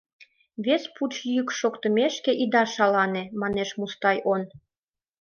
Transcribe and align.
Вес 0.65 0.83
пуч 0.95 1.13
йӱк 1.33 1.49
шоктымешке 1.59 2.31
ида 2.43 2.63
шалане,— 2.73 3.23
манеш 3.41 3.69
Мустай 3.79 4.17
он. 4.33 4.41